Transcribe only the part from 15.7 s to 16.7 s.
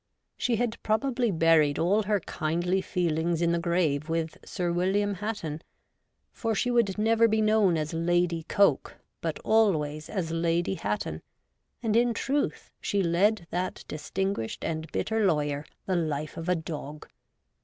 the life of a